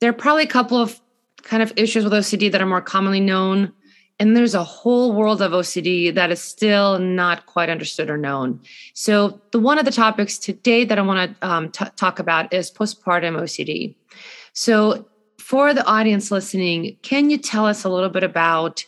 [0.00, 1.00] there are probably a couple of
[1.42, 3.72] kind of issues with OCD that are more commonly known.
[4.20, 8.60] And there's a whole world of OCD that is still not quite understood or known.
[8.92, 12.52] So, the one of the topics today that I want to um, t- talk about
[12.52, 13.96] is postpartum OCD.
[14.52, 18.84] So, for the audience listening, can you tell us a little bit about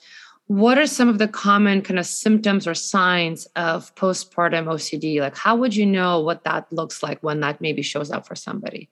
[0.48, 5.20] what are some of the common kind of symptoms or signs of postpartum OCD?
[5.20, 8.34] Like, how would you know what that looks like when that maybe shows up for
[8.34, 8.90] somebody?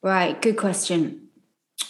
[0.00, 1.28] Right, good question.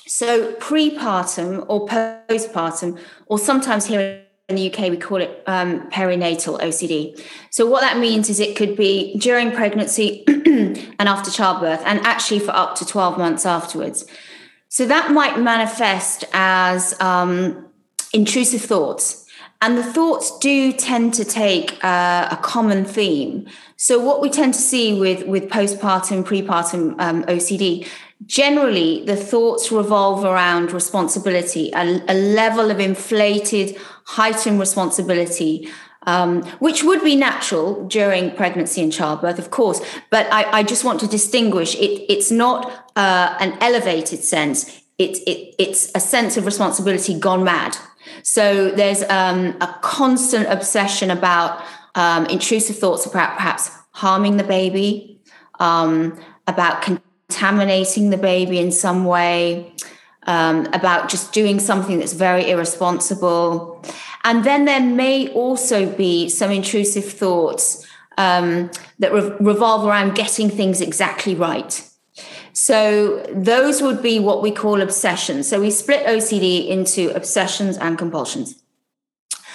[0.06, 6.60] So, prepartum or postpartum, or sometimes here in the UK we call it um, perinatal
[6.60, 7.20] OCD.
[7.50, 12.40] So, what that means is it could be during pregnancy and after childbirth, and actually
[12.40, 14.04] for up to 12 months afterwards.
[14.68, 17.68] So, that might manifest as um,
[18.12, 19.22] intrusive thoughts.
[19.62, 23.46] And the thoughts do tend to take uh, a common theme.
[23.76, 27.86] So, what we tend to see with, with postpartum, prepartum um, OCD,
[28.26, 35.68] generally the thoughts revolve around responsibility, a, a level of inflated, heightened responsibility,
[36.06, 39.80] um, which would be natural during pregnancy and childbirth, of course.
[40.10, 45.18] But I, I just want to distinguish it, it's not uh, an elevated sense, it,
[45.26, 47.76] it, it's a sense of responsibility gone mad.
[48.22, 51.62] So there's um, a constant obsession about
[51.94, 55.20] um, intrusive thoughts about perhaps harming the baby,
[55.60, 56.82] um, about
[57.32, 59.72] contaminating the baby in some way,
[60.24, 63.82] um, about just doing something that's very irresponsible.
[64.24, 67.86] And then there may also be some intrusive thoughts
[68.18, 71.88] um, that re- revolve around getting things exactly right.
[72.52, 75.48] So those would be what we call obsessions.
[75.48, 78.62] So we split OCD into obsessions and compulsions.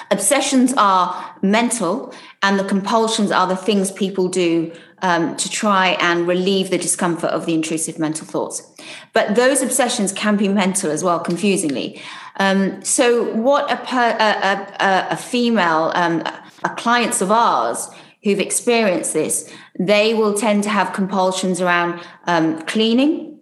[0.09, 4.71] Obsessions are mental, and the compulsions are the things people do
[5.01, 8.71] um, to try and relieve the discomfort of the intrusive mental thoughts.
[9.13, 12.01] But those obsessions can be mental as well, confusingly.
[12.37, 16.23] Um, so, what a, per, a, a, a female, um,
[16.63, 17.89] a clients of ours
[18.23, 23.39] who've experienced this, they will tend to have compulsions around um, cleaning.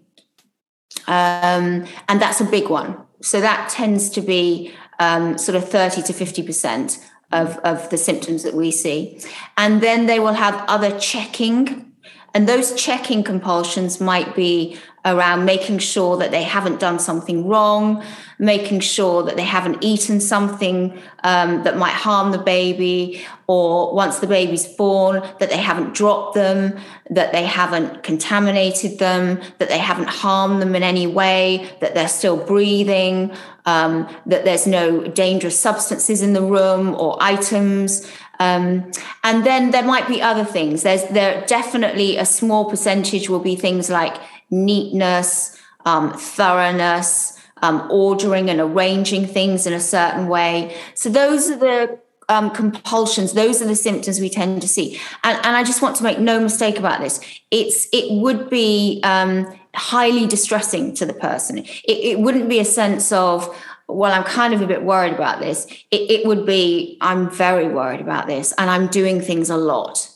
[1.07, 2.97] Um, and that's a big one.
[3.21, 8.43] So that tends to be um, sort of 30 to 50% of, of the symptoms
[8.43, 9.19] that we see.
[9.57, 11.93] And then they will have other checking.
[12.33, 18.03] And those checking compulsions might be around making sure that they haven't done something wrong,
[18.39, 24.17] making sure that they haven't eaten something um, that might harm the baby, or once
[24.17, 26.77] the baby's born, that they haven't dropped them,
[27.11, 32.07] that they haven't contaminated them, that they haven't harmed them in any way, that they're
[32.07, 33.31] still breathing,
[33.65, 38.09] um, that there's no dangerous substances in the room or items.
[38.39, 38.91] Um,
[39.23, 40.83] and then there might be other things.
[40.83, 44.17] There's there definitely a small percentage will be things like
[44.49, 50.75] neatness, um, thoroughness, um, ordering and arranging things in a certain way.
[50.93, 51.99] So those are the
[52.29, 53.33] um, compulsions.
[53.33, 54.99] Those are the symptoms we tend to see.
[55.23, 57.19] And, and, I just want to make no mistake about this.
[57.51, 61.59] It's it would be um, highly distressing to the person.
[61.59, 63.55] It, it, wouldn't be a sense of
[63.87, 65.65] well, I'm kind of a bit worried about this.
[65.91, 70.09] It, it would be I'm very worried about this, and I'm doing things a lot.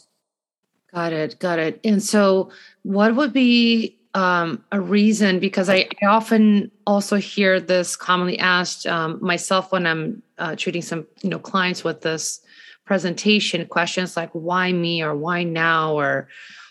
[0.93, 1.37] Got it.
[1.39, 1.79] Got it.
[1.83, 2.51] And so,
[2.81, 8.87] what would be um, a reason because I, I, often also hear this commonly asked
[8.87, 12.41] um, myself when I'm uh, treating some you know clients with this
[12.85, 16.27] presentation questions like why me or why now or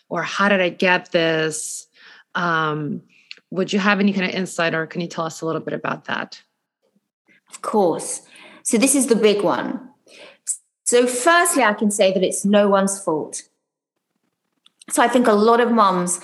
[0.08, 1.86] or how did I get this?
[2.38, 3.02] Um,
[3.50, 5.74] would you have any kind of insight or can you tell us a little bit
[5.74, 6.40] about that?
[7.50, 8.22] Of course.
[8.62, 9.90] So, this is the big one.
[10.84, 13.42] So, firstly, I can say that it's no one's fault.
[14.90, 16.20] So, I think a lot of mums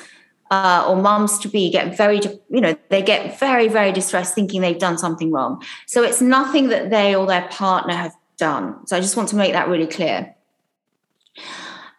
[0.51, 2.21] uh, or mums to be get very,
[2.51, 5.63] you know, they get very, very distressed thinking they've done something wrong.
[5.87, 8.87] So, it's nothing that they or their partner have done.
[8.87, 10.35] So, I just want to make that really clear.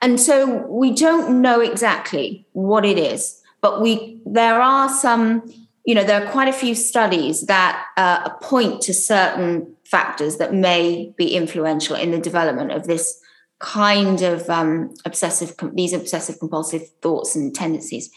[0.02, 5.42] And so, we don't know exactly what it is but we there are some
[5.86, 10.54] you know there are quite a few studies that uh, point to certain factors that
[10.54, 13.20] may be influential in the development of this
[13.58, 18.12] kind of um, obsessive these obsessive compulsive thoughts and tendencies.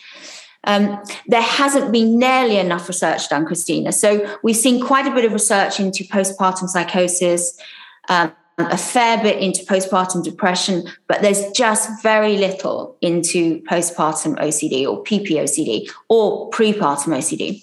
[0.65, 3.93] Um, there hasn't been nearly enough research done christina.
[3.93, 4.11] So
[4.43, 7.59] we've seen quite a bit of research into postpartum psychosis
[8.11, 14.87] um, a fair bit into postpartum depression, but there's just very little into postpartum OCD
[14.87, 17.63] or PPOCD or prepartum OCD.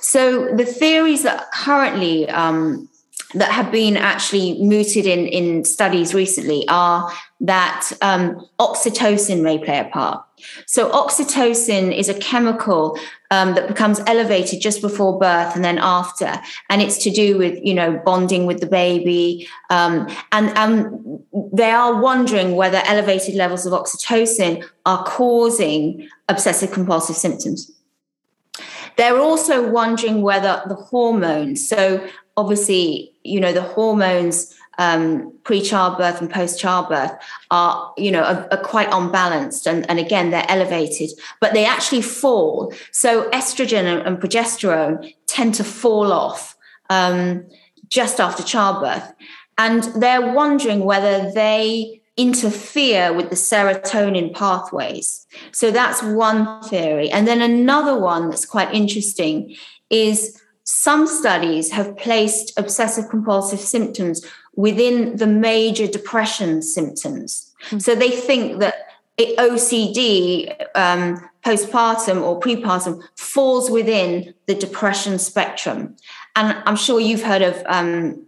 [0.00, 2.88] So the theories that currently um,
[3.34, 9.78] that have been actually mooted in, in studies recently are that um, oxytocin may play
[9.78, 10.24] a part.
[10.66, 12.98] So, oxytocin is a chemical
[13.30, 16.40] um, that becomes elevated just before birth and then after,
[16.70, 19.48] and it's to do with you know bonding with the baby.
[19.70, 21.20] Um, and, and
[21.52, 27.70] they are wondering whether elevated levels of oxytocin are causing obsessive compulsive symptoms.
[28.96, 32.04] They're also wondering whether the hormones, so
[32.36, 37.12] obviously, you know, the hormones um, pre-childbirth and post-childbirth
[37.50, 41.10] are, you know, are, are, quite unbalanced, and, and again they're elevated,
[41.40, 42.72] but they actually fall.
[42.92, 46.56] So estrogen and, and progesterone tend to fall off
[46.90, 47.44] um,
[47.88, 49.12] just after childbirth,
[49.58, 55.26] and they're wondering whether they interfere with the serotonin pathways.
[55.52, 59.56] So that's one theory, and then another one that's quite interesting
[59.90, 60.40] is
[60.70, 64.22] some studies have placed obsessive compulsive symptoms
[64.58, 67.54] within the major depression symptoms.
[67.66, 67.78] Mm-hmm.
[67.78, 68.74] So they think that
[69.16, 75.94] OCD, um, postpartum or prepartum, falls within the depression spectrum.
[76.34, 78.26] And I'm sure you've heard of um,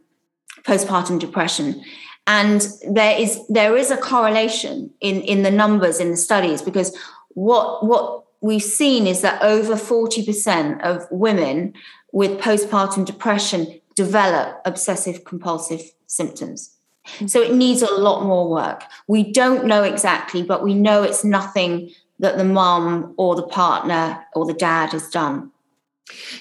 [0.63, 1.83] postpartum depression.
[2.29, 6.97] And there is there is a correlation in, in the numbers in the studies because
[7.31, 11.75] what what we've seen is that over 40% of women
[12.13, 16.77] with postpartum depression develop obsessive compulsive symptoms.
[17.07, 17.27] Mm-hmm.
[17.29, 18.83] So it needs a lot more work.
[19.07, 24.23] We don't know exactly, but we know it's nothing that the mom or the partner
[24.35, 25.51] or the dad has done.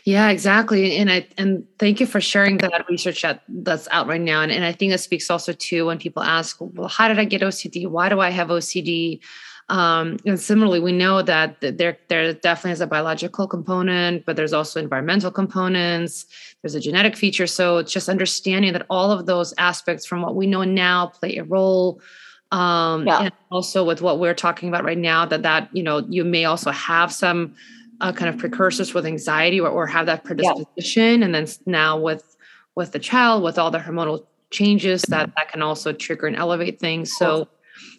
[0.04, 0.98] Yeah, exactly.
[0.98, 4.42] And I and thank you for sharing that research that, that's out right now.
[4.42, 7.26] And, and I think it speaks also to when people ask, well, how did I
[7.26, 7.88] get OCD?
[7.88, 9.20] Why do I have OCD?
[9.70, 14.54] Um, and similarly, we know that there there definitely is a biological component, but there's
[14.54, 16.26] also environmental components.
[16.62, 17.46] There's a genetic feature.
[17.46, 21.38] So it's just understanding that all of those aspects, from what we know now, play
[21.38, 22.02] a role.
[22.52, 23.24] Um, yeah.
[23.26, 26.46] And also with what we're talking about right now, that that you know you may
[26.46, 27.54] also have some
[28.02, 31.26] uh, kind of precursors with anxiety or, or have that predisposition, yeah.
[31.26, 32.36] and then now with
[32.74, 36.80] with the child, with all the hormonal changes, that that can also trigger and elevate
[36.80, 37.16] things.
[37.16, 37.48] So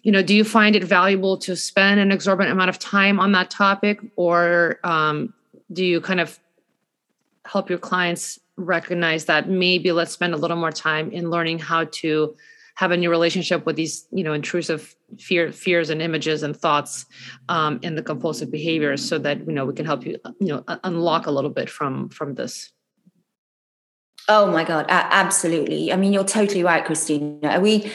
[0.03, 3.31] you know do you find it valuable to spend an exorbitant amount of time on
[3.33, 3.99] that topic?
[4.15, 5.33] Or um,
[5.71, 6.39] do you kind of
[7.45, 11.85] help your clients recognize that maybe let's spend a little more time in learning how
[11.85, 12.35] to
[12.75, 17.05] have a new relationship with these you know intrusive fear fears and images and thoughts
[17.49, 20.63] um, and the compulsive behaviors so that you know we can help you you know
[20.83, 22.71] unlock a little bit from from this?
[24.27, 25.91] Oh my god absolutely.
[25.91, 27.59] I mean you're totally right christina.
[27.59, 27.91] We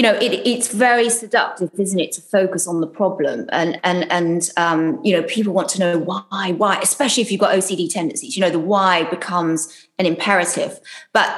[0.00, 3.50] you know it, it's very seductive isn't it to focus on the problem?
[3.52, 7.42] And and and um, you know people want to know why why especially if you've
[7.42, 10.80] got ocd tendencies you know the why becomes an imperative.
[11.12, 11.28] But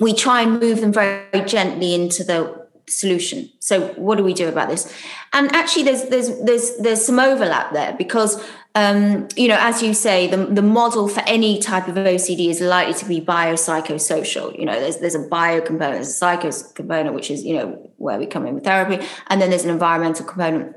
[0.00, 4.48] we try and move them very gently into the solution so what do we do
[4.48, 4.92] about this
[5.32, 8.44] and actually there's there's there's there's some overlap there because
[8.76, 12.60] um, you know, as you say, the, the model for any type of OCD is
[12.60, 14.58] likely to be biopsychosocial.
[14.58, 17.92] You know, there's there's a bio component, there's a psycho component, which is you know
[17.98, 20.74] where we come in with therapy, and then there's an environmental component.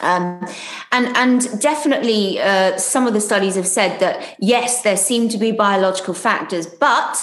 [0.00, 0.46] Um,
[0.92, 5.38] and and definitely, uh, some of the studies have said that yes, there seem to
[5.38, 7.18] be biological factors, but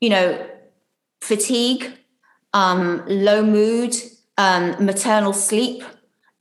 [0.00, 0.50] you know,
[1.20, 1.96] fatigue,
[2.54, 3.94] um, low mood,
[4.38, 5.84] um, maternal sleep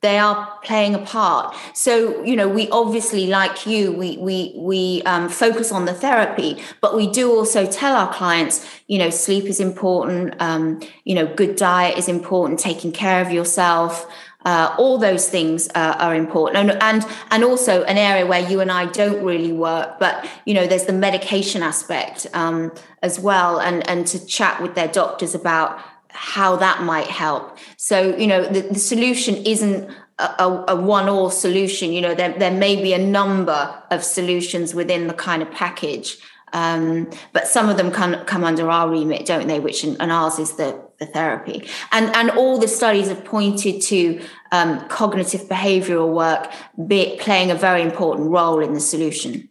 [0.03, 5.01] they are playing a part so you know we obviously like you we we we
[5.03, 9.45] um, focus on the therapy but we do also tell our clients you know sleep
[9.45, 14.05] is important um, you know good diet is important taking care of yourself
[14.45, 18.59] Uh, all those things uh, are important, and, and and also an area where you
[18.63, 19.89] and I don't really work.
[19.99, 20.15] But
[20.47, 24.91] you know, there's the medication aspect um, as well, and and to chat with their
[24.91, 25.79] doctors about
[26.13, 27.57] how that might help.
[27.77, 29.89] So you know, the, the solution isn't
[30.19, 31.91] a, a one-all solution.
[31.91, 36.17] You know, there there may be a number of solutions within the kind of package.
[36.53, 39.59] Um, but some of them come, come under our remit, don't they?
[39.59, 44.21] Which and ours is the, the therapy, and and all the studies have pointed to
[44.51, 46.51] um, cognitive behavioural work
[46.87, 49.49] be, playing a very important role in the solution.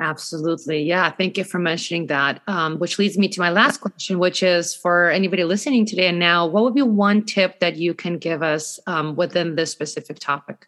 [0.00, 0.82] Absolutely.
[0.82, 1.10] Yeah.
[1.10, 2.40] Thank you for mentioning that.
[2.46, 6.18] Um, which leads me to my last question, which is for anybody listening today and
[6.18, 10.18] now, what would be one tip that you can give us um, within this specific
[10.18, 10.66] topic?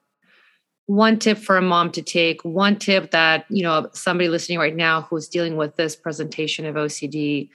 [0.87, 4.77] one tip for a mom to take one tip that you know somebody listening right
[4.77, 7.49] now who's dealing with this presentation of ocd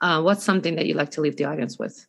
[0.00, 2.06] uh, what's something that you'd like to leave the audience with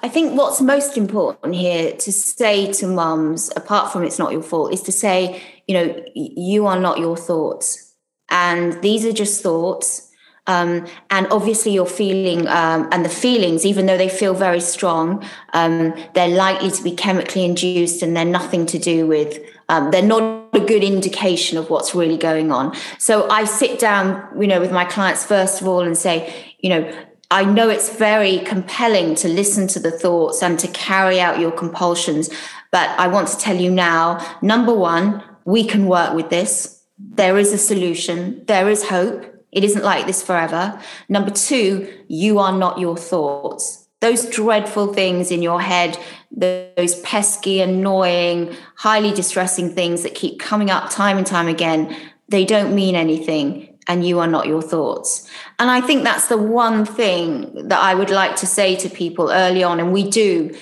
[0.00, 4.42] I think what's most important here to say to mums, apart from it's not your
[4.42, 7.94] fault, is to say, you know, you are not your thoughts.
[8.28, 10.10] And these are just thoughts.
[10.48, 15.24] Um, and obviously, your feeling um, and the feelings, even though they feel very strong,
[15.52, 20.02] um, they're likely to be chemically induced and they're nothing to do with, um, they're
[20.02, 22.76] not a good indication of what's really going on.
[22.98, 26.70] So I sit down, you know, with my clients first of all and say, you
[26.70, 31.40] know, I know it's very compelling to listen to the thoughts and to carry out
[31.40, 32.30] your compulsions,
[32.70, 36.82] but I want to tell you now number one, we can work with this.
[36.98, 40.78] There is a solution, there is hope it isn't like this forever.
[41.08, 43.88] Number two, you are not your thoughts.
[44.00, 45.98] Those dreadful things in your head,
[46.30, 51.96] those pesky, annoying, highly distressing things that keep coming up time and time again,
[52.28, 55.26] they don't mean anything and you are not your thoughts.
[55.58, 59.30] And I think that's the one thing that I would like to say to people
[59.30, 60.54] early on, and we do,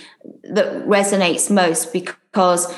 [0.45, 2.73] that resonates most because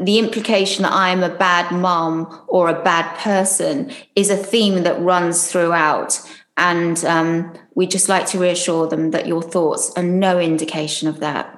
[0.00, 5.00] the implication that I'm a bad mom or a bad person is a theme that
[5.00, 6.20] runs throughout.
[6.56, 11.20] And um, we just like to reassure them that your thoughts are no indication of
[11.20, 11.50] that.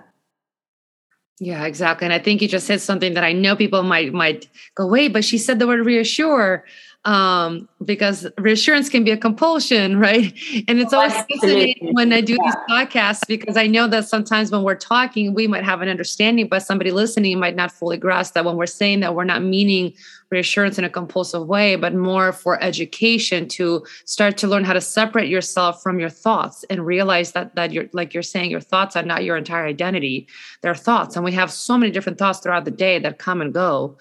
[1.39, 2.07] Yeah, exactly.
[2.07, 5.13] And I think you just said something that I know people might might go, wait,
[5.13, 6.65] but she said the word reassure
[7.07, 10.35] um, because reassurance can be a compulsion, right?
[10.69, 12.39] And it's always fascinating when I do yeah.
[12.45, 16.49] these podcasts because I know that sometimes when we're talking, we might have an understanding,
[16.49, 19.95] but somebody listening might not fully grasp that when we're saying that we're not meaning
[20.31, 24.81] reassurance in a compulsive way, but more for education to start to learn how to
[24.81, 28.97] separate yourself from your thoughts and realize that that you're like you're saying, your thoughts
[28.97, 30.27] are not your entire identity.
[30.63, 31.15] They're thoughts.
[31.15, 33.97] And we have so many different thoughts throughout the day that come and go.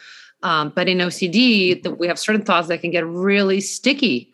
[0.46, 4.32] Um, but in OCD, the, we have certain thoughts that can get really sticky